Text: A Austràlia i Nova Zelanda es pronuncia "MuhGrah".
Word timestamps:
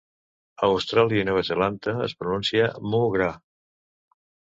A 0.59 0.69
Austràlia 0.75 1.21
i 1.27 1.27
Nova 1.29 1.45
Zelanda 1.51 1.95
es 2.09 2.19
pronuncia 2.25 2.73
"MuhGrah". 2.97 3.33